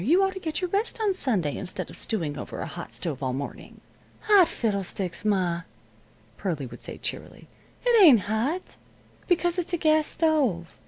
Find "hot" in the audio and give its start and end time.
2.65-2.91, 4.21-4.47, 8.21-8.77